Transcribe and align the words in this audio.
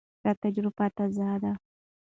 دا 0.23 0.31
تجربه 0.43 0.85
تازه 0.97 1.27
ده. 1.43 1.53